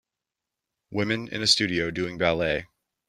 Women 0.89 1.27
in 1.27 1.43
a 1.43 1.45
studio 1.45 1.91
doing 1.91 2.17
ballet. 2.17 2.65